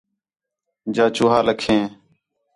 جا 0.95 1.05
چوہا 1.15 1.39
لَکھیں 1.47 1.83